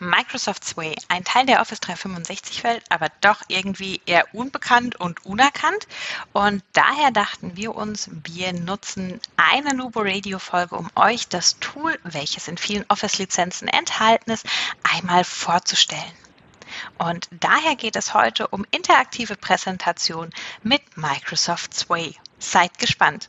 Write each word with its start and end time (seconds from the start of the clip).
Microsoft 0.00 0.64
Sway, 0.64 0.94
ein 1.08 1.24
Teil 1.24 1.46
der 1.46 1.60
Office 1.60 1.80
365-Welt, 1.80 2.84
aber 2.88 3.08
doch 3.20 3.42
irgendwie 3.48 4.00
eher 4.06 4.34
unbekannt 4.34 4.96
und 4.96 5.24
unerkannt. 5.24 5.86
Und 6.32 6.62
daher 6.72 7.10
dachten 7.10 7.56
wir 7.56 7.74
uns, 7.74 8.10
wir 8.24 8.52
nutzen 8.52 9.20
eine 9.36 9.74
Nubo 9.74 10.00
Radio-Folge, 10.00 10.76
um 10.76 10.90
euch 10.94 11.28
das 11.28 11.58
Tool, 11.58 11.98
welches 12.04 12.48
in 12.48 12.58
vielen 12.58 12.84
Office-Lizenzen 12.88 13.68
enthalten 13.68 14.30
ist, 14.30 14.46
einmal 14.82 15.24
vorzustellen. 15.24 16.02
Und 16.98 17.28
daher 17.30 17.76
geht 17.76 17.96
es 17.96 18.14
heute 18.14 18.48
um 18.48 18.66
interaktive 18.70 19.36
Präsentation 19.36 20.30
mit 20.62 20.96
Microsoft 20.96 21.74
Sway. 21.74 22.14
Seid 22.38 22.78
gespannt. 22.78 23.28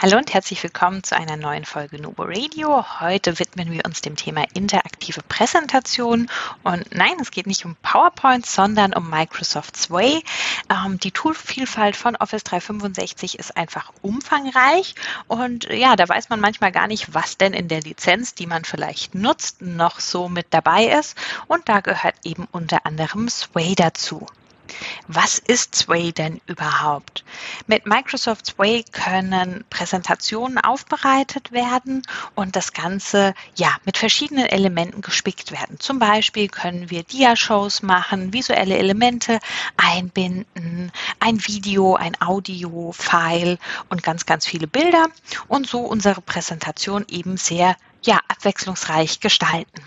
Hallo 0.00 0.16
und 0.16 0.32
herzlich 0.32 0.62
willkommen 0.62 1.02
zu 1.02 1.16
einer 1.16 1.36
neuen 1.36 1.64
Folge 1.64 2.00
Nubo 2.00 2.22
Radio. 2.24 3.00
Heute 3.00 3.40
widmen 3.40 3.72
wir 3.72 3.84
uns 3.84 4.00
dem 4.00 4.14
Thema 4.14 4.44
interaktive 4.54 5.22
Präsentation. 5.28 6.30
Und 6.62 6.94
nein, 6.94 7.16
es 7.20 7.32
geht 7.32 7.48
nicht 7.48 7.64
um 7.64 7.74
PowerPoint, 7.82 8.46
sondern 8.46 8.94
um 8.94 9.10
Microsoft 9.10 9.76
Sway. 9.76 10.22
Ähm, 10.70 11.00
die 11.00 11.10
Toolvielfalt 11.10 11.96
von 11.96 12.14
Office 12.14 12.44
365 12.44 13.40
ist 13.40 13.56
einfach 13.56 13.92
umfangreich. 14.00 14.94
Und 15.26 15.64
ja, 15.64 15.96
da 15.96 16.08
weiß 16.08 16.28
man 16.28 16.38
manchmal 16.38 16.70
gar 16.70 16.86
nicht, 16.86 17.12
was 17.12 17.36
denn 17.36 17.52
in 17.52 17.66
der 17.66 17.80
Lizenz, 17.80 18.36
die 18.36 18.46
man 18.46 18.64
vielleicht 18.64 19.16
nutzt, 19.16 19.62
noch 19.62 19.98
so 19.98 20.28
mit 20.28 20.46
dabei 20.50 20.84
ist. 20.96 21.16
Und 21.48 21.68
da 21.68 21.80
gehört 21.80 22.14
eben 22.22 22.46
unter 22.52 22.86
anderem 22.86 23.28
Sway 23.28 23.74
dazu. 23.74 24.28
Was 25.06 25.38
ist 25.38 25.74
Sway 25.74 26.12
denn 26.12 26.40
überhaupt? 26.46 27.24
Mit 27.66 27.86
Microsoft 27.86 28.46
Sway 28.46 28.84
können 28.92 29.64
Präsentationen 29.70 30.58
aufbereitet 30.58 31.52
werden 31.52 32.02
und 32.34 32.56
das 32.56 32.72
Ganze 32.72 33.34
ja 33.54 33.76
mit 33.84 33.98
verschiedenen 33.98 34.46
Elementen 34.46 35.00
gespickt 35.00 35.52
werden. 35.52 35.80
Zum 35.80 35.98
Beispiel 35.98 36.48
können 36.48 36.90
wir 36.90 37.02
Dia-Shows 37.02 37.82
machen, 37.82 38.32
visuelle 38.32 38.76
Elemente 38.76 39.40
einbinden, 39.76 40.92
ein 41.20 41.46
Video, 41.46 41.96
ein 41.96 42.20
Audio-File 42.20 43.58
und 43.88 44.02
ganz, 44.02 44.26
ganz 44.26 44.46
viele 44.46 44.66
Bilder 44.66 45.06
und 45.48 45.66
so 45.66 45.80
unsere 45.80 46.20
Präsentation 46.20 47.04
eben 47.08 47.36
sehr 47.36 47.76
ja, 48.02 48.20
abwechslungsreich 48.28 49.20
gestalten. 49.20 49.82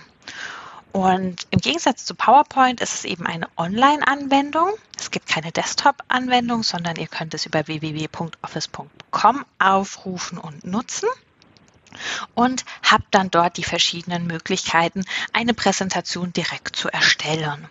Und 0.92 1.48
im 1.52 1.60
Gegensatz 1.60 2.06
zu 2.06 2.16
PowerPoint 2.16 2.82
ist 2.82 2.94
es 2.94 3.06
eben 3.06 3.26
eine 3.26 3.48
Online-Anwendung. 3.56 4.72
Es 5.00 5.10
gibt 5.10 5.28
keine 5.28 5.52
Desktop-Anwendung, 5.52 6.64
sondern 6.64 6.98
ihr 6.98 7.08
könnt 7.08 7.34
es 7.34 7.46
über 7.46 7.66
www.office.com 7.68 9.46
aufrufen 9.60 10.38
und 10.38 10.66
nutzen 10.66 11.08
und 12.36 12.66
habt 12.84 13.08
dann 13.12 13.32
dort 13.32 13.58
die 13.58 13.64
verschiedenen 13.64 14.28
Möglichkeiten, 14.28 15.06
eine 15.34 15.54
Präsentation 15.54 16.34
direkt 16.34 16.76
zu 16.76 16.90
erstellen. 16.90 17.70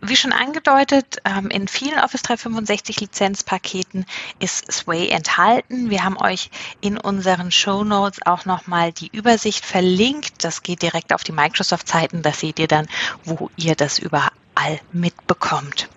Wie 0.00 0.16
schon 0.16 0.32
angedeutet, 0.32 1.16
ähm, 1.24 1.48
in 1.50 1.68
vielen 1.68 1.98
Office 1.98 2.22
365 2.22 3.00
Lizenzpaketen 3.00 4.04
ist 4.38 4.70
Sway 4.70 5.08
enthalten. 5.08 5.90
Wir 5.90 6.04
haben 6.04 6.18
euch 6.18 6.50
in 6.80 6.98
unseren 6.98 7.50
Show 7.50 7.82
Notes 7.82 8.20
auch 8.24 8.44
nochmal 8.44 8.92
die 8.92 9.08
Übersicht 9.08 9.64
verlinkt. 9.64 10.44
Das 10.44 10.62
geht 10.62 10.82
direkt 10.82 11.12
auf 11.12 11.24
die 11.24 11.32
Microsoft-Seiten. 11.32 12.22
Da 12.22 12.32
seht 12.32 12.58
ihr 12.58 12.68
dann, 12.68 12.86
wo 13.24 13.50
ihr 13.56 13.74
das 13.74 13.98
überall 13.98 14.30
mitbekommt. 14.92 15.88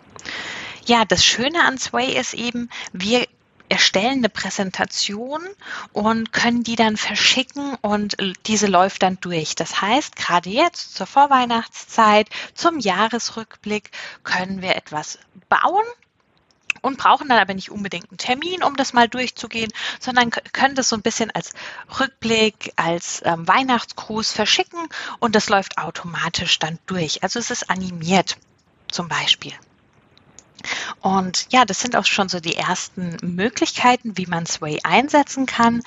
Ja, 0.86 1.06
das 1.06 1.24
Schöne 1.24 1.64
an 1.64 1.78
Sway 1.78 2.18
ist 2.18 2.34
eben, 2.34 2.70
wir 2.94 3.28
erstellen 3.70 4.20
eine 4.20 4.30
Präsentation 4.30 5.42
und 5.94 6.34
können 6.34 6.64
die 6.64 6.76
dann 6.76 6.98
verschicken 6.98 7.76
und 7.82 8.18
diese 8.48 8.68
läuft 8.68 9.04
dann 9.04 9.20
durch. 9.22 9.56
Das 9.56 9.82
heißt, 9.82 10.16
gerade 10.16 10.50
jetzt 10.50 10.96
zur 10.96 11.08
Vorweihnachtszeit, 11.08 12.30
zum 12.54 12.80
Jahresrückblick 12.80 13.92
können 14.24 14.62
wir 14.62 14.76
etwas 14.76 15.20
bauen 15.48 15.86
und 16.82 16.98
brauchen 16.98 17.30
dann 17.30 17.40
aber 17.40 17.54
nicht 17.54 17.72
unbedingt 17.72 18.10
einen 18.10 18.18
Termin, 18.18 18.64
um 18.64 18.76
das 18.76 18.94
mal 18.94 19.08
durchzugehen, 19.08 19.72
sondern 20.00 20.32
können 20.32 20.76
das 20.76 20.90
so 20.90 20.96
ein 20.96 21.02
bisschen 21.02 21.32
als 21.32 21.52
Rückblick, 22.00 22.74
als 22.76 23.22
ähm, 23.26 23.48
Weihnachtsgruß 23.48 24.32
verschicken 24.32 24.88
und 25.20 25.36
das 25.36 25.50
läuft 25.50 25.78
automatisch 25.78 26.60
dann 26.60 26.80
durch. 26.86 27.24
Also 27.24 27.40
es 27.40 27.52
ist 27.52 27.70
animiert 27.70 28.38
zum 28.90 29.08
Beispiel. 29.08 29.54
Und 31.02 31.48
ja, 31.52 31.66
das 31.66 31.80
sind 31.80 31.96
auch 31.96 32.06
schon 32.06 32.30
so 32.30 32.40
die 32.40 32.56
ersten 32.56 33.18
Möglichkeiten, 33.22 34.18
wie 34.18 34.26
man 34.26 34.46
Sway 34.46 34.80
einsetzen 34.84 35.46
kann. 35.46 35.82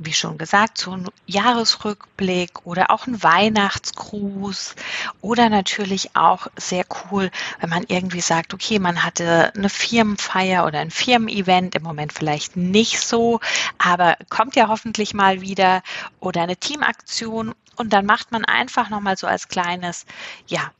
Wie 0.00 0.12
schon 0.12 0.38
gesagt, 0.38 0.78
so 0.78 0.92
ein 0.92 1.08
Jahresrückblick 1.26 2.64
oder 2.64 2.92
auch 2.92 3.08
ein 3.08 3.20
Weihnachtsgruß 3.20 4.76
oder 5.20 5.48
natürlich 5.48 6.14
auch 6.14 6.46
sehr 6.56 6.84
cool, 7.10 7.32
wenn 7.58 7.68
man 7.68 7.84
irgendwie 7.88 8.20
sagt, 8.20 8.54
okay, 8.54 8.78
man 8.78 9.02
hatte 9.02 9.52
eine 9.56 9.68
Firmenfeier 9.68 10.64
oder 10.66 10.78
ein 10.78 10.92
Firmen-Event, 10.92 11.74
im 11.74 11.82
Moment 11.82 12.12
vielleicht 12.12 12.56
nicht 12.56 13.00
so, 13.00 13.40
aber 13.78 14.16
kommt 14.30 14.54
ja 14.54 14.68
hoffentlich 14.68 15.14
mal 15.14 15.40
wieder 15.40 15.82
oder 16.20 16.42
eine 16.42 16.56
Teamaktion 16.56 17.52
und 17.74 17.92
dann 17.92 18.06
macht 18.06 18.30
man 18.30 18.44
einfach 18.44 18.90
nochmal 18.90 19.16
so 19.16 19.26
als 19.26 19.48
kleines, 19.48 20.06
ja, 20.46 20.70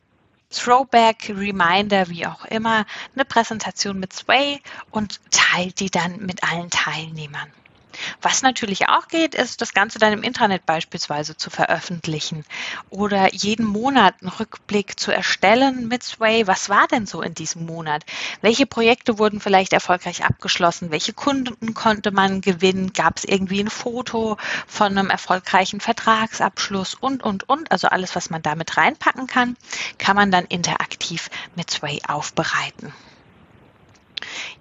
Throwback, 0.49 1.29
Reminder, 1.29 2.09
wie 2.09 2.25
auch 2.25 2.45
immer, 2.45 2.85
eine 3.13 3.25
Präsentation 3.25 3.99
mit 3.99 4.13
Sway 4.13 4.61
und 4.91 5.19
teilt 5.31 5.79
die 5.79 5.91
dann 5.91 6.25
mit 6.25 6.43
allen 6.43 6.69
Teilnehmern. 6.69 7.51
Was 8.21 8.41
natürlich 8.41 8.89
auch 8.89 9.07
geht, 9.07 9.35
ist, 9.35 9.61
das 9.61 9.73
Ganze 9.73 9.99
dann 9.99 10.13
im 10.13 10.23
Intranet 10.23 10.65
beispielsweise 10.65 11.35
zu 11.35 11.49
veröffentlichen 11.49 12.45
oder 12.89 13.33
jeden 13.33 13.65
Monat 13.65 14.15
einen 14.21 14.29
Rückblick 14.29 14.99
zu 14.99 15.11
erstellen 15.11 15.87
mit 15.87 16.03
Sway. 16.03 16.47
Was 16.47 16.69
war 16.69 16.87
denn 16.87 17.05
so 17.05 17.21
in 17.21 17.33
diesem 17.33 17.65
Monat? 17.65 18.05
Welche 18.41 18.65
Projekte 18.65 19.17
wurden 19.17 19.39
vielleicht 19.39 19.73
erfolgreich 19.73 20.23
abgeschlossen? 20.23 20.91
Welche 20.91 21.13
Kunden 21.13 21.73
konnte 21.73 22.11
man 22.11 22.41
gewinnen? 22.41 22.93
Gab 22.93 23.17
es 23.17 23.25
irgendwie 23.25 23.61
ein 23.61 23.69
Foto 23.69 24.37
von 24.67 24.97
einem 24.97 25.09
erfolgreichen 25.09 25.79
Vertragsabschluss 25.79 26.95
und, 26.95 27.23
und, 27.23 27.49
und? 27.49 27.71
Also 27.71 27.87
alles, 27.87 28.15
was 28.15 28.29
man 28.29 28.41
damit 28.41 28.77
reinpacken 28.77 29.27
kann, 29.27 29.57
kann 29.97 30.15
man 30.15 30.31
dann 30.31 30.45
interaktiv 30.45 31.29
mit 31.55 31.71
Sway 31.71 32.01
aufbereiten. 32.07 32.93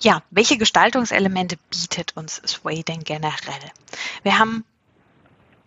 Ja, 0.01 0.23
welche 0.31 0.59
Gestaltungselemente 0.59 1.57
bietet 1.71 2.17
uns 2.17 2.43
Sway 2.47 2.83
denn 2.83 3.05
generell? 3.05 3.73
Wir 4.23 4.39
haben 4.39 4.65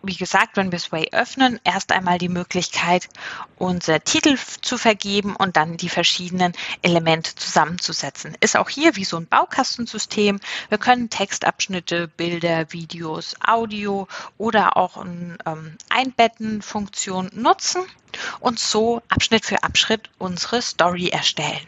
wie 0.02 0.16
gesagt, 0.16 0.56
wenn 0.56 0.72
wir 0.72 0.78
Sway 0.78 1.08
öffnen, 1.12 1.60
erst 1.64 1.92
einmal 1.92 2.18
die 2.18 2.28
Möglichkeit, 2.28 3.08
unser 3.56 4.02
Titel 4.02 4.36
zu 4.60 4.76
vergeben 4.76 5.36
und 5.36 5.56
dann 5.56 5.76
die 5.76 5.88
verschiedenen 5.88 6.52
Elemente 6.82 7.34
zusammenzusetzen. 7.36 8.36
Ist 8.40 8.56
auch 8.56 8.68
hier 8.68 8.96
wie 8.96 9.04
so 9.04 9.16
ein 9.16 9.28
Baukastensystem. 9.28 10.40
Wir 10.68 10.78
können 10.78 11.08
Textabschnitte, 11.08 12.08
Bilder, 12.08 12.72
Videos, 12.72 13.36
Audio 13.46 14.08
oder 14.38 14.76
auch 14.76 14.96
eine 14.96 15.38
ähm, 15.46 15.76
Einbetten-Funktion 15.88 17.30
nutzen 17.34 17.82
und 18.40 18.58
so 18.58 19.02
Abschnitt 19.08 19.44
für 19.44 19.62
Abschnitt 19.62 20.10
unsere 20.18 20.62
Story 20.62 21.08
erstellen. 21.08 21.66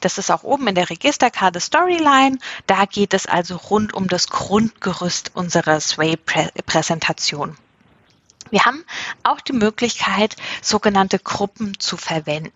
Das 0.00 0.18
ist 0.18 0.30
auch 0.30 0.42
oben 0.42 0.68
in 0.68 0.74
der 0.74 0.90
Registerkarte 0.90 1.60
Storyline. 1.60 2.38
Da 2.66 2.84
geht 2.84 3.14
es 3.14 3.26
also 3.26 3.56
rund 3.56 3.94
um 3.94 4.08
das 4.08 4.28
Grundgerüst 4.28 5.32
unserer 5.34 5.80
Sway-Präsentation. 5.80 7.56
Wir 8.50 8.64
haben 8.64 8.84
auch 9.22 9.40
die 9.40 9.52
Möglichkeit, 9.52 10.36
sogenannte 10.62 11.18
Gruppen 11.18 11.78
zu 11.78 11.96
verwenden. 11.96 12.52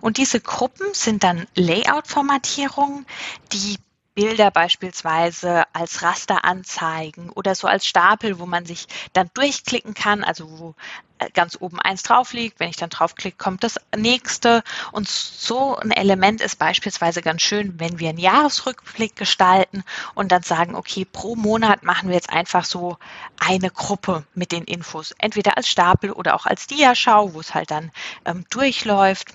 Und 0.00 0.18
diese 0.18 0.40
Gruppen 0.40 0.92
sind 0.92 1.24
dann 1.24 1.46
Layout-Formatierungen, 1.54 3.06
die 3.52 3.78
Bilder 4.20 4.50
beispielsweise 4.50 5.64
als 5.72 6.02
Raster 6.02 6.44
anzeigen 6.44 7.30
oder 7.30 7.54
so 7.54 7.66
als 7.66 7.86
Stapel, 7.86 8.38
wo 8.38 8.44
man 8.44 8.66
sich 8.66 8.86
dann 9.14 9.30
durchklicken 9.32 9.94
kann, 9.94 10.24
also 10.24 10.58
wo 10.58 10.74
äh, 11.20 11.30
ganz 11.30 11.56
oben 11.58 11.80
eins 11.80 12.02
drauf 12.02 12.34
liegt. 12.34 12.60
Wenn 12.60 12.68
ich 12.68 12.76
dann 12.76 12.90
draufklicke, 12.90 13.38
kommt 13.38 13.64
das 13.64 13.80
nächste. 13.96 14.62
Und 14.92 15.08
so 15.08 15.74
ein 15.74 15.90
Element 15.90 16.42
ist 16.42 16.58
beispielsweise 16.58 17.22
ganz 17.22 17.40
schön, 17.40 17.80
wenn 17.80 17.98
wir 17.98 18.10
einen 18.10 18.18
Jahresrückblick 18.18 19.16
gestalten 19.16 19.84
und 20.14 20.30
dann 20.32 20.42
sagen, 20.42 20.74
okay, 20.74 21.06
pro 21.06 21.34
Monat 21.34 21.82
machen 21.82 22.10
wir 22.10 22.16
jetzt 22.16 22.28
einfach 22.28 22.66
so 22.66 22.98
eine 23.38 23.70
Gruppe 23.70 24.26
mit 24.34 24.52
den 24.52 24.64
Infos. 24.64 25.14
Entweder 25.16 25.56
als 25.56 25.66
Stapel 25.66 26.12
oder 26.12 26.34
auch 26.34 26.44
als 26.44 26.66
Diaschau, 26.66 27.32
wo 27.32 27.40
es 27.40 27.54
halt 27.54 27.70
dann 27.70 27.90
ähm, 28.26 28.44
durchläuft 28.50 29.28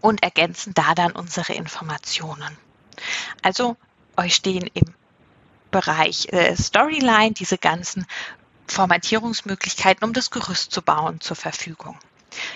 und 0.00 0.22
ergänzen 0.22 0.72
da 0.72 0.94
dann 0.94 1.12
unsere 1.12 1.52
Informationen. 1.52 2.56
Also 3.42 3.76
euch 4.16 4.34
stehen 4.34 4.70
im 4.74 4.94
Bereich 5.70 6.28
äh, 6.32 6.54
Storyline 6.56 7.32
diese 7.32 7.58
ganzen 7.58 8.06
Formatierungsmöglichkeiten, 8.66 10.04
um 10.04 10.12
das 10.12 10.30
Gerüst 10.30 10.72
zu 10.72 10.82
bauen, 10.82 11.20
zur 11.20 11.36
Verfügung. 11.36 11.98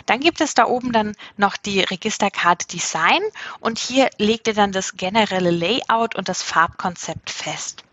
Dann 0.07 0.21
gibt 0.21 0.41
es 0.41 0.55
da 0.55 0.67
oben 0.67 0.93
dann 0.93 1.15
noch 1.37 1.57
die 1.57 1.81
Registerkarte 1.81 2.67
Design 2.67 3.21
und 3.61 3.79
hier 3.79 4.09
legt 4.19 4.47
ihr 4.49 4.55
dann 4.55 4.73
das 4.73 4.97
generelle 4.97 5.51
Layout 5.51 6.15
und 6.15 6.29
das 6.29 6.43
Farbkonzept 6.43 7.31
fest. 7.31 7.85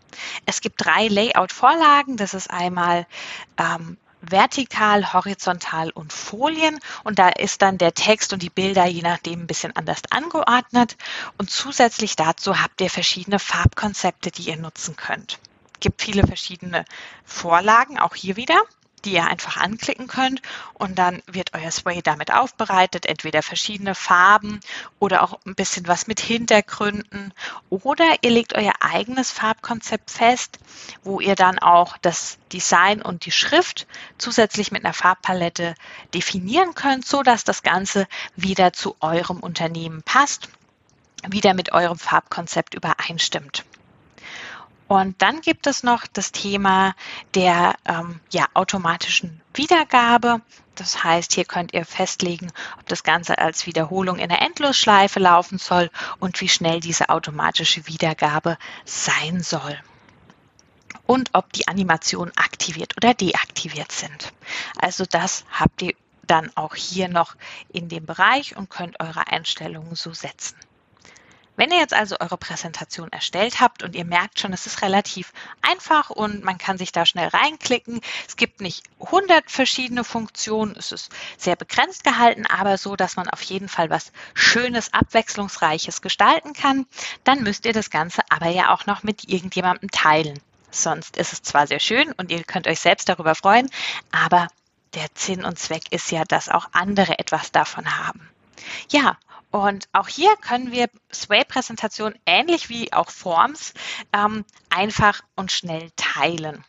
Es 0.46 0.60
gibt 0.60 0.84
drei 0.84 1.08
Layout-Vorlagen. 1.08 2.16
Das 2.16 2.34
ist 2.34 2.50
einmal 2.50 3.06
ähm, 3.58 3.98
vertikal, 4.30 5.12
horizontal 5.12 5.90
und 5.90 6.12
Folien. 6.12 6.78
Und 7.04 7.18
da 7.18 7.28
ist 7.28 7.62
dann 7.62 7.78
der 7.78 7.94
Text 7.94 8.32
und 8.32 8.42
die 8.42 8.50
Bilder 8.50 8.86
je 8.86 9.02
nachdem 9.02 9.40
ein 9.40 9.46
bisschen 9.46 9.74
anders 9.76 10.02
angeordnet. 10.10 10.96
Und 11.38 11.50
zusätzlich 11.50 12.16
dazu 12.16 12.60
habt 12.60 12.80
ihr 12.80 12.90
verschiedene 12.90 13.38
Farbkonzepte, 13.38 14.30
die 14.30 14.48
ihr 14.48 14.56
nutzen 14.56 14.96
könnt. 14.96 15.38
Es 15.74 15.80
gibt 15.80 16.02
viele 16.02 16.26
verschiedene 16.26 16.84
Vorlagen, 17.24 17.98
auch 17.98 18.14
hier 18.14 18.36
wieder 18.36 18.62
die 19.04 19.12
ihr 19.12 19.26
einfach 19.26 19.56
anklicken 19.56 20.06
könnt 20.06 20.42
und 20.74 20.98
dann 20.98 21.22
wird 21.26 21.52
euer 21.54 21.70
Sway 21.70 22.02
damit 22.02 22.32
aufbereitet, 22.32 23.06
entweder 23.06 23.42
verschiedene 23.42 23.94
Farben 23.94 24.60
oder 24.98 25.22
auch 25.22 25.38
ein 25.46 25.54
bisschen 25.54 25.86
was 25.86 26.06
mit 26.06 26.20
Hintergründen 26.20 27.32
oder 27.70 28.04
ihr 28.22 28.30
legt 28.30 28.54
euer 28.54 28.74
eigenes 28.80 29.30
Farbkonzept 29.30 30.10
fest, 30.10 30.58
wo 31.02 31.20
ihr 31.20 31.34
dann 31.34 31.58
auch 31.58 31.96
das 31.98 32.38
Design 32.52 33.02
und 33.02 33.26
die 33.26 33.30
Schrift 33.30 33.86
zusätzlich 34.18 34.72
mit 34.72 34.84
einer 34.84 34.94
Farbpalette 34.94 35.74
definieren 36.12 36.74
könnt, 36.74 37.06
so 37.06 37.22
dass 37.22 37.44
das 37.44 37.62
Ganze 37.62 38.06
wieder 38.36 38.72
zu 38.72 38.96
eurem 39.00 39.40
Unternehmen 39.40 40.02
passt, 40.02 40.48
wieder 41.28 41.54
mit 41.54 41.72
eurem 41.72 41.98
Farbkonzept 41.98 42.74
übereinstimmt. 42.74 43.64
Und 44.94 45.20
dann 45.22 45.40
gibt 45.40 45.66
es 45.66 45.82
noch 45.82 46.06
das 46.06 46.30
Thema 46.30 46.94
der 47.34 47.74
ähm, 47.84 48.20
ja, 48.30 48.46
automatischen 48.54 49.40
Wiedergabe. 49.52 50.40
Das 50.76 51.02
heißt, 51.02 51.32
hier 51.32 51.44
könnt 51.44 51.74
ihr 51.74 51.84
festlegen, 51.84 52.52
ob 52.78 52.86
das 52.86 53.02
Ganze 53.02 53.38
als 53.38 53.66
Wiederholung 53.66 54.18
in 54.18 54.28
der 54.28 54.42
Endlosschleife 54.42 55.18
laufen 55.18 55.58
soll 55.58 55.90
und 56.20 56.40
wie 56.40 56.48
schnell 56.48 56.78
diese 56.78 57.08
automatische 57.08 57.86
Wiedergabe 57.88 58.56
sein 58.84 59.42
soll. 59.42 59.78
Und 61.06 61.30
ob 61.32 61.52
die 61.52 61.66
Animationen 61.66 62.36
aktiviert 62.36 62.96
oder 62.96 63.14
deaktiviert 63.14 63.90
sind. 63.90 64.32
Also 64.76 65.04
das 65.10 65.44
habt 65.50 65.82
ihr 65.82 65.94
dann 66.26 66.50
auch 66.54 66.76
hier 66.76 67.08
noch 67.08 67.34
in 67.68 67.88
dem 67.88 68.06
Bereich 68.06 68.56
und 68.56 68.70
könnt 68.70 69.00
eure 69.00 69.26
Einstellungen 69.26 69.96
so 69.96 70.12
setzen. 70.12 70.56
Wenn 71.56 71.70
ihr 71.70 71.78
jetzt 71.78 71.94
also 71.94 72.16
eure 72.18 72.36
Präsentation 72.36 73.12
erstellt 73.12 73.60
habt 73.60 73.82
und 73.82 73.94
ihr 73.94 74.04
merkt 74.04 74.40
schon, 74.40 74.52
es 74.52 74.66
ist 74.66 74.82
relativ 74.82 75.32
einfach 75.62 76.10
und 76.10 76.42
man 76.42 76.58
kann 76.58 76.78
sich 76.78 76.90
da 76.90 77.06
schnell 77.06 77.28
reinklicken, 77.28 78.00
es 78.26 78.36
gibt 78.36 78.60
nicht 78.60 78.84
100 79.00 79.50
verschiedene 79.50 80.02
Funktionen, 80.02 80.74
es 80.76 80.90
ist 80.90 81.12
sehr 81.38 81.54
begrenzt 81.54 82.02
gehalten, 82.02 82.46
aber 82.46 82.76
so, 82.76 82.96
dass 82.96 83.16
man 83.16 83.28
auf 83.28 83.42
jeden 83.42 83.68
Fall 83.68 83.88
was 83.88 84.10
Schönes, 84.34 84.92
Abwechslungsreiches 84.92 86.02
gestalten 86.02 86.54
kann, 86.54 86.86
dann 87.22 87.42
müsst 87.44 87.66
ihr 87.66 87.72
das 87.72 87.90
Ganze 87.90 88.22
aber 88.30 88.48
ja 88.48 88.72
auch 88.72 88.86
noch 88.86 89.04
mit 89.04 89.28
irgendjemandem 89.28 89.90
teilen. 89.90 90.40
Sonst 90.72 91.16
ist 91.16 91.32
es 91.32 91.42
zwar 91.42 91.68
sehr 91.68 91.78
schön 91.78 92.10
und 92.12 92.32
ihr 92.32 92.42
könnt 92.42 92.66
euch 92.66 92.80
selbst 92.80 93.08
darüber 93.08 93.36
freuen, 93.36 93.70
aber 94.10 94.48
der 94.94 95.06
Sinn 95.14 95.44
und 95.44 95.58
Zweck 95.58 95.84
ist 95.90 96.10
ja, 96.10 96.24
dass 96.24 96.48
auch 96.48 96.68
andere 96.72 97.18
etwas 97.20 97.52
davon 97.52 97.96
haben. 97.96 98.28
Ja, 98.90 99.18
und 99.54 99.88
auch 99.92 100.08
hier 100.08 100.34
können 100.38 100.72
wir 100.72 100.90
Sway-Präsentationen 101.12 102.18
ähnlich 102.26 102.70
wie 102.70 102.92
auch 102.92 103.08
Forms 103.08 103.72
ähm, 104.12 104.44
einfach 104.68 105.20
und 105.36 105.52
schnell 105.52 105.92
teilen. 105.94 106.64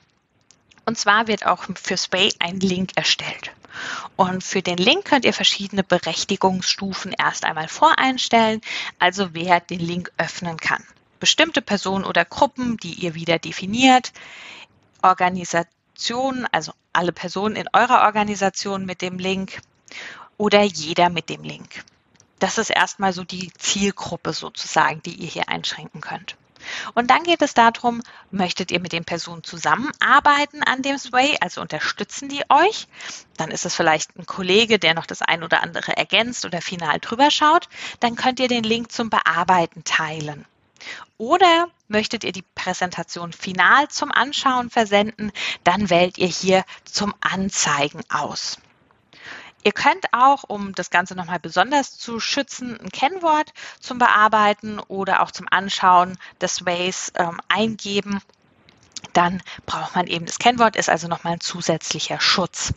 Und 0.86 0.96
zwar 0.96 1.28
wird 1.28 1.48
auch 1.48 1.66
für 1.82 1.98
Sway 1.98 2.32
ein 2.38 2.60
Link 2.60 2.92
erstellt. 2.94 3.52
Und 4.16 4.44
für 4.44 4.62
den 4.62 4.78
Link 4.78 5.06
könnt 5.06 5.26
ihr 5.26 5.34
verschiedene 5.34 5.84
Berechtigungsstufen 5.84 7.12
erst 7.18 7.44
einmal 7.44 7.70
voreinstellen, 7.70 8.62
also 9.00 9.34
wer 9.34 9.62
den 9.62 9.80
Link 9.80 10.12
öffnen 10.18 10.58
kann. 10.58 10.84
Bestimmte 11.20 11.64
Personen 11.64 12.06
oder 12.06 12.24
Gruppen, 12.24 12.78
die 12.78 12.94
ihr 12.94 13.16
wieder 13.16 13.40
definiert, 13.40 14.14
Organisationen, 15.02 16.46
also 16.52 16.72
alle 16.94 17.14
Personen 17.14 17.56
in 17.56 17.68
eurer 17.74 18.04
Organisation 18.04 18.86
mit 18.86 19.02
dem 19.02 19.18
Link 19.18 19.60
oder 20.38 20.62
jeder 20.62 21.10
mit 21.10 21.30
dem 21.30 21.42
Link. 21.42 21.84
Das 22.40 22.58
ist 22.58 22.70
erstmal 22.70 23.14
so 23.14 23.24
die 23.24 23.52
Zielgruppe 23.54 24.34
sozusagen, 24.34 25.02
die 25.04 25.16
ihr 25.16 25.28
hier 25.28 25.50
einschränken 25.50 26.02
könnt. 26.02 26.36
Und 26.94 27.12
dann 27.12 27.24
geht 27.24 27.42
es 27.42 27.54
darum, 27.54 28.02
möchtet 28.32 28.72
ihr 28.72 28.80
mit 28.80 28.92
den 28.92 29.06
Personen 29.06 29.44
zusammenarbeiten 29.44 30.64
an 30.64 30.82
dem 30.82 30.98
Sway, 30.98 31.38
also 31.40 31.62
unterstützen 31.62 32.30
die 32.30 32.44
euch? 32.50 32.88
Dann 33.38 33.52
ist 33.52 33.66
es 33.66 33.76
vielleicht 33.76 34.18
ein 34.18 34.26
Kollege, 34.26 34.80
der 34.80 34.94
noch 34.94 35.06
das 35.06 35.22
ein 35.22 35.44
oder 35.44 35.62
andere 35.62 35.96
ergänzt 35.96 36.46
oder 36.46 36.62
final 36.62 37.00
drüber 37.00 37.32
schaut. 37.32 37.70
Dann 38.00 38.16
könnt 38.16 38.40
ihr 38.40 38.48
den 38.48 38.64
Link 38.64 38.92
zum 38.92 39.10
Bearbeiten 39.10 39.84
teilen. 39.84 40.46
Oder 41.18 41.70
möchtet 41.88 42.24
ihr 42.24 42.32
die 42.32 42.44
Präsentation 42.56 43.32
final 43.32 43.88
zum 43.88 44.12
Anschauen 44.12 44.70
versenden, 44.70 45.32
dann 45.64 45.90
wählt 45.90 46.18
ihr 46.18 46.28
hier 46.28 46.66
zum 46.84 47.14
Anzeigen 47.22 48.02
aus. 48.10 48.58
Ihr 49.66 49.72
könnt 49.72 50.06
auch, 50.14 50.44
um 50.48 50.76
das 50.76 50.92
Ganze 50.92 51.16
nochmal 51.16 51.40
besonders 51.40 51.98
zu 51.98 52.20
schützen, 52.20 52.80
ein 52.80 52.92
Kennwort 52.92 53.52
zum 53.80 53.98
Bearbeiten 53.98 54.80
oder 54.80 55.24
auch 55.24 55.32
zum 55.32 55.48
Anschauen 55.50 56.20
des 56.40 56.68
Ways 56.68 57.12
ähm, 57.16 57.42
eingeben. 57.48 58.22
Dann 59.14 59.42
braucht 59.66 59.96
man 59.96 60.06
eben 60.06 60.28
das 60.28 60.38
Kennwort, 60.38 60.76
ist 60.76 60.88
also 60.88 61.08
nochmal 61.08 61.34
ein 61.34 61.40
zusätzlicher 61.40 62.22
Schutz. 62.22 62.76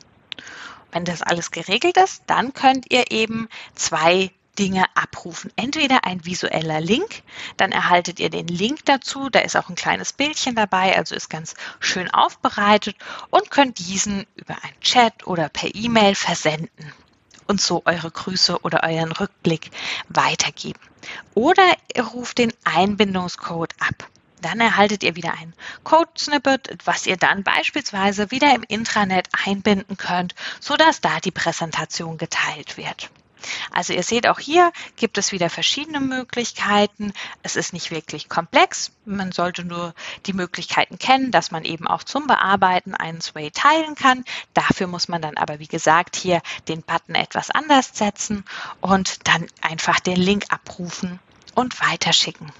Wenn 0.90 1.04
das 1.04 1.20
alles 1.20 1.50
geregelt 1.50 1.98
ist, 1.98 2.22
dann 2.26 2.54
könnt 2.54 2.90
ihr 2.90 3.10
eben 3.10 3.50
zwei 3.74 4.30
Dinge 4.58 4.84
abrufen. 4.94 5.52
Entweder 5.56 6.04
ein 6.04 6.24
visueller 6.24 6.80
Link, 6.80 7.22
dann 7.56 7.72
erhaltet 7.72 8.18
ihr 8.18 8.30
den 8.30 8.48
Link 8.48 8.84
dazu, 8.84 9.30
da 9.30 9.40
ist 9.40 9.56
auch 9.56 9.68
ein 9.68 9.76
kleines 9.76 10.12
Bildchen 10.12 10.54
dabei, 10.54 10.96
also 10.96 11.14
ist 11.14 11.30
ganz 11.30 11.54
schön 11.80 12.10
aufbereitet 12.10 12.96
und 13.30 13.50
könnt 13.50 13.78
diesen 13.78 14.26
über 14.34 14.56
ein 14.62 14.80
Chat 14.80 15.26
oder 15.26 15.48
per 15.48 15.74
E-Mail 15.74 16.14
versenden 16.14 16.92
und 17.46 17.60
so 17.60 17.82
eure 17.84 18.10
Grüße 18.10 18.60
oder 18.62 18.82
euren 18.82 19.12
Rückblick 19.12 19.70
weitergeben. 20.08 20.80
Oder 21.34 21.64
ihr 21.94 22.04
ruft 22.04 22.38
den 22.38 22.52
Einbindungscode 22.64 23.74
ab. 23.78 24.08
Dann 24.40 24.60
erhaltet 24.60 25.02
ihr 25.02 25.16
wieder 25.16 25.32
ein 25.32 25.54
Code-Snippet, 25.82 26.78
was 26.84 27.06
ihr 27.06 27.16
dann 27.16 27.42
beispielsweise 27.42 28.30
wieder 28.30 28.54
im 28.54 28.62
Intranet 28.62 29.28
einbinden 29.44 29.96
könnt, 29.96 30.34
sodass 30.60 31.00
da 31.00 31.18
die 31.20 31.32
Präsentation 31.32 32.18
geteilt 32.18 32.76
wird. 32.76 33.10
Also 33.70 33.92
ihr 33.92 34.02
seht 34.02 34.26
auch 34.26 34.38
hier 34.38 34.72
gibt 34.96 35.18
es 35.18 35.32
wieder 35.32 35.50
verschiedene 35.50 36.00
Möglichkeiten. 36.00 37.12
Es 37.42 37.56
ist 37.56 37.72
nicht 37.72 37.90
wirklich 37.90 38.28
komplex. 38.28 38.92
Man 39.04 39.32
sollte 39.32 39.64
nur 39.64 39.94
die 40.26 40.32
Möglichkeiten 40.32 40.98
kennen, 40.98 41.30
dass 41.30 41.50
man 41.50 41.64
eben 41.64 41.86
auch 41.86 42.02
zum 42.02 42.26
Bearbeiten 42.26 42.94
einen 42.94 43.20
Sway 43.20 43.50
teilen 43.50 43.94
kann. 43.94 44.24
Dafür 44.54 44.86
muss 44.86 45.08
man 45.08 45.22
dann 45.22 45.36
aber, 45.36 45.58
wie 45.58 45.66
gesagt, 45.66 46.16
hier 46.16 46.42
den 46.68 46.82
Button 46.82 47.14
etwas 47.14 47.50
anders 47.50 47.90
setzen 47.94 48.44
und 48.80 49.26
dann 49.28 49.46
einfach 49.60 50.00
den 50.00 50.16
Link 50.16 50.46
abrufen 50.50 51.18
und 51.54 51.80
weiterschicken. 51.80 52.52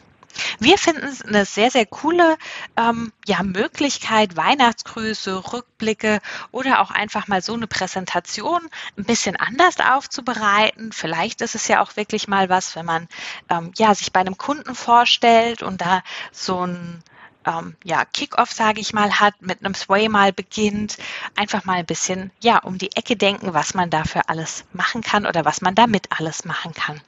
Wir 0.59 0.79
finden 0.79 1.07
es 1.07 1.23
eine 1.23 1.45
sehr, 1.45 1.71
sehr 1.71 1.87
coole 1.87 2.37
ähm, 2.77 3.13
ja, 3.27 3.43
Möglichkeit, 3.43 4.37
Weihnachtsgrüße, 4.37 5.53
Rückblicke 5.53 6.21
oder 6.51 6.81
auch 6.81 6.91
einfach 6.91 7.29
mal 7.29 7.43
so 7.43 7.55
eine 7.55 7.67
Präsentation 7.67 8.61
ein 8.97 9.05
bisschen 9.05 9.37
anders 9.37 9.77
aufzubereiten. 9.81 10.93
Vielleicht 10.93 11.41
ist 11.41 11.55
es 11.55 11.69
ja 11.69 11.83
auch 11.83 11.97
wirklich 11.97 12.29
mal 12.29 12.49
was, 12.49 12.77
wenn 12.77 12.87
man 12.87 13.09
ähm, 13.49 13.73
ja, 13.77 13.95
sich 13.95 14.13
bei 14.13 14.21
einem 14.21 14.39
Kunden 14.39 14.75
vorstellt 14.75 15.63
und 15.63 15.81
da 15.81 16.03
so 16.33 16.67
ein 16.67 17.03
ähm, 17.47 17.77
ja, 17.85 18.05
Kickoff, 18.05 18.53
sage 18.53 18.81
ich 18.81 18.93
mal, 18.93 19.21
hat, 19.21 19.41
mit 19.41 19.65
einem 19.65 19.75
Sway 19.75 20.09
mal 20.09 20.33
beginnt, 20.33 20.99
einfach 21.37 21.65
mal 21.65 21.79
ein 21.79 21.87
bisschen 21.87 22.31
ja, 22.41 22.59
um 22.59 22.79
die 22.79 22.95
Ecke 22.95 23.17
denken, 23.17 23.55
was 23.55 23.75
man 23.75 23.91
dafür 23.91 24.23
alles 24.29 24.65
machen 24.73 25.03
kann 25.03 25.27
oder 25.27 25.45
was 25.45 25.61
man 25.61 25.75
damit 25.75 26.09
alles 26.19 26.45
machen 26.45 26.73
kann. 26.75 27.01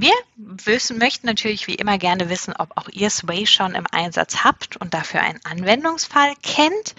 Wir 0.00 0.14
wissen, 0.36 0.96
möchten 0.96 1.26
natürlich 1.26 1.66
wie 1.66 1.74
immer 1.74 1.98
gerne 1.98 2.28
wissen, 2.30 2.54
ob 2.56 2.70
auch 2.76 2.88
ihr 2.88 3.10
Sway 3.10 3.46
schon 3.46 3.74
im 3.74 3.84
Einsatz 3.90 4.44
habt 4.44 4.76
und 4.76 4.94
dafür 4.94 5.22
einen 5.22 5.40
Anwendungsfall 5.42 6.34
kennt 6.40 6.94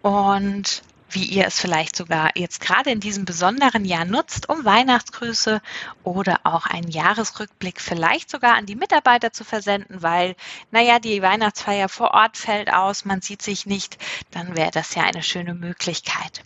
und 0.00 0.84
wie 1.10 1.24
ihr 1.24 1.44
es 1.44 1.58
vielleicht 1.58 1.96
sogar 1.96 2.30
jetzt 2.36 2.60
gerade 2.60 2.90
in 2.90 3.00
diesem 3.00 3.24
besonderen 3.24 3.84
Jahr 3.84 4.04
nutzt, 4.04 4.48
um 4.48 4.64
Weihnachtsgrüße 4.64 5.60
oder 6.04 6.38
auch 6.44 6.66
einen 6.66 6.88
Jahresrückblick 6.88 7.80
vielleicht 7.80 8.30
sogar 8.30 8.54
an 8.54 8.66
die 8.66 8.76
Mitarbeiter 8.76 9.32
zu 9.32 9.42
versenden, 9.42 10.02
weil, 10.02 10.36
naja, 10.70 11.00
die 11.00 11.22
Weihnachtsfeier 11.22 11.88
vor 11.88 12.12
Ort 12.12 12.36
fällt 12.36 12.72
aus, 12.72 13.04
man 13.04 13.22
sieht 13.22 13.42
sich 13.42 13.66
nicht, 13.66 13.98
dann 14.30 14.54
wäre 14.54 14.70
das 14.70 14.94
ja 14.94 15.02
eine 15.02 15.24
schöne 15.24 15.54
Möglichkeit. 15.54 16.44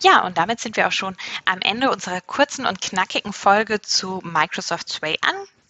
Ja, 0.00 0.24
und 0.24 0.38
damit 0.38 0.60
sind 0.60 0.76
wir 0.76 0.86
auch 0.86 0.92
schon 0.92 1.16
am 1.44 1.60
Ende 1.60 1.90
unserer 1.90 2.20
kurzen 2.20 2.66
und 2.66 2.80
knackigen 2.80 3.32
Folge 3.32 3.82
zu 3.82 4.20
Microsoft 4.22 4.88
Sway 4.88 5.16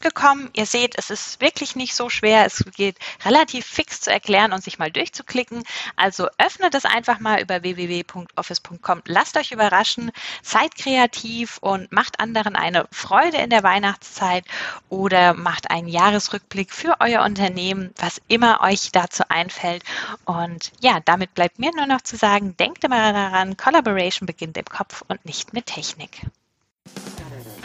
gekommen. 0.00 0.50
Ihr 0.54 0.66
seht, 0.66 0.96
es 0.98 1.10
ist 1.10 1.40
wirklich 1.40 1.76
nicht 1.76 1.94
so 1.94 2.08
schwer. 2.08 2.46
Es 2.46 2.64
geht 2.76 2.98
relativ 3.24 3.66
fix 3.66 4.00
zu 4.00 4.10
erklären 4.10 4.52
und 4.52 4.62
sich 4.62 4.78
mal 4.78 4.90
durchzuklicken. 4.90 5.62
Also 5.96 6.28
öffnet 6.38 6.74
es 6.74 6.84
einfach 6.84 7.20
mal 7.20 7.40
über 7.40 7.62
www.office.com. 7.62 9.02
Lasst 9.06 9.36
euch 9.36 9.52
überraschen, 9.52 10.10
seid 10.42 10.76
kreativ 10.76 11.58
und 11.58 11.90
macht 11.92 12.20
anderen 12.20 12.56
eine 12.56 12.86
Freude 12.90 13.38
in 13.38 13.50
der 13.50 13.62
Weihnachtszeit 13.62 14.44
oder 14.88 15.34
macht 15.34 15.70
einen 15.70 15.88
Jahresrückblick 15.88 16.72
für 16.72 16.96
euer 17.00 17.24
Unternehmen, 17.24 17.92
was 17.96 18.20
immer 18.28 18.60
euch 18.62 18.90
dazu 18.92 19.24
einfällt. 19.28 19.82
Und 20.24 20.72
ja, 20.80 21.00
damit 21.04 21.34
bleibt 21.34 21.58
mir 21.58 21.72
nur 21.74 21.86
noch 21.86 22.02
zu 22.02 22.16
sagen, 22.16 22.56
denkt 22.56 22.84
immer 22.84 23.12
daran, 23.12 23.56
Collaboration 23.56 24.26
beginnt 24.26 24.56
im 24.56 24.64
Kopf 24.64 25.02
und 25.08 25.24
nicht 25.24 25.52
mit 25.52 25.66
Technik. 25.66 26.22